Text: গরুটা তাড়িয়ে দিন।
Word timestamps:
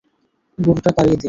গরুটা 0.59 0.91
তাড়িয়ে 0.91 1.11
দিন। 1.11 1.19